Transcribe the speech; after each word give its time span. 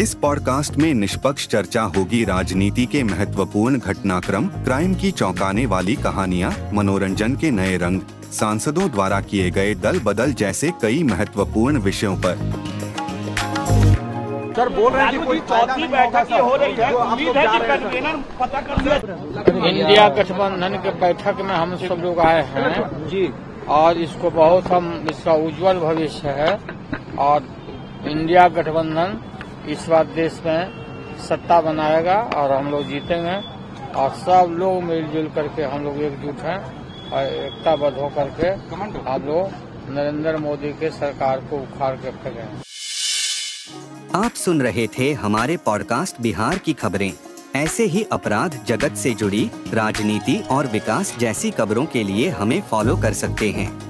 इस 0.00 0.12
पॉडकास्ट 0.14 0.76
में 0.76 0.92
निष्पक्ष 0.94 1.46
चर्चा 1.48 1.82
होगी 1.96 2.22
राजनीति 2.24 2.84
के 2.86 3.02
महत्वपूर्ण 3.02 3.78
घटनाक्रम 3.78 4.46
क्राइम 4.64 4.94
की 4.94 5.10
चौंकाने 5.10 5.64
वाली 5.66 5.96
कहानियाँ 5.96 6.52
मनोरंजन 6.74 7.34
के 7.36 7.50
नए 7.50 7.76
रंग 7.76 8.00
सांसदों 8.32 8.88
द्वारा 8.90 9.20
किए 9.20 9.50
गए 9.50 9.74
दल 9.82 9.98
बदल 9.98 10.32
जैसे 10.32 10.70
कई 10.82 11.02
महत्वपूर्ण 11.02 11.78
विषयों 11.78 12.16
पर। 12.16 12.36
सर 14.56 14.68
बोल 14.68 14.92
रहे 14.92 15.02
हैं 15.02 15.10
कि 15.10 15.26
कोई 15.26 15.40
चौथी 15.40 15.86
बैठक 15.88 16.32
ये 16.32 16.38
हो 16.38 16.56
रही 16.56 16.74
है। 16.74 16.92
उम्मीद 16.94 17.36
है 17.36 17.46
कि 17.48 17.58
कन्वीनर 17.66 18.16
पता 18.40 18.60
कर 18.60 18.82
लिया 18.82 18.96
इंडिया 19.68 20.08
गठबंधन 20.16 20.80
के 20.84 20.98
बैठक 21.00 21.40
में 21.40 21.54
हम 21.54 21.76
सब 21.86 22.02
लोग 22.02 22.20
आए 22.20 22.42
हैं 22.52 23.08
जी। 23.08 23.28
और 23.80 23.98
इसको 24.00 24.30
बहुत 24.30 24.72
हम 24.72 24.92
इसका 25.10 25.32
उज्जवल 25.46 25.78
भविष्य 25.78 26.28
है। 26.38 26.58
और 27.18 27.56
इंडिया 28.08 28.48
गठबंधन 28.50 29.18
इस 29.68 29.88
बार 29.88 30.04
देश 30.04 30.40
में 30.46 31.18
सत्ता 31.18 31.60
बनाएगा 31.60 32.16
और 32.36 32.52
हम 32.52 32.70
लोग 32.70 32.84
जीतेंगे। 32.84 33.60
और 33.92 34.10
सब 34.10 34.50
लोग 34.50 34.82
मिलजुल 34.82 35.28
करके 35.28 35.62
हम 35.62 35.84
लोग 35.84 35.96
एकजुट 35.96 36.40
हैं 36.40 36.58
और 37.10 37.22
एकताबद्ध 37.22 37.98
होकर 37.98 38.30
के 38.40 38.48
हम 38.74 39.22
लोग 39.26 39.50
नरेंद्र 39.90 40.36
मोदी 40.36 40.72
के 40.72 40.90
सरकार 40.90 41.40
को 41.40 41.56
उखाड़ 41.56 41.96
के 41.96 42.10
फेंकेंगे 42.10 42.68
आप 44.14 44.32
सुन 44.32 44.62
रहे 44.62 44.86
थे 44.86 45.12
हमारे 45.12 45.56
पॉडकास्ट 45.56 46.20
बिहार 46.20 46.58
की 46.58 46.72
खबरें। 46.72 47.12
ऐसे 47.56 47.84
ही 47.84 48.02
अपराध 48.12 48.64
जगत 48.66 48.94
से 48.94 49.14
जुड़ी, 49.14 49.50
राजनीति 49.74 50.42
और 50.50 50.66
विकास 50.66 51.18
जैसी 51.18 51.50
खबरों 51.50 51.86
के 51.86 52.02
लिए 52.04 52.28
हमें 52.28 52.62
फॉलो 52.62 52.96
कर 52.96 53.12
सकते 53.12 53.50
हैं। 53.50 53.89